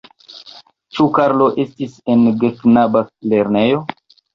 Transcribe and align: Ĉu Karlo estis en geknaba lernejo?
Ĉu 0.99 1.05
Karlo 1.19 1.51
estis 1.67 2.03
en 2.17 2.27
geknaba 2.43 3.07
lernejo? 3.33 3.89